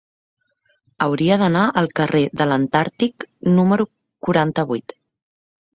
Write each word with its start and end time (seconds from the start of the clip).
Hauria 1.05 1.37
d'anar 1.41 1.67
al 1.83 1.89
carrer 2.01 2.23
de 2.41 2.49
l'Antàrtic 2.53 3.29
número 3.61 3.91
quaranta-vuit. 4.29 4.99